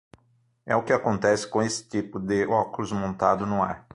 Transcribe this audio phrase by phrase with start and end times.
[0.65, 3.87] É o que acontece com esse tipo de óculos montado no ar.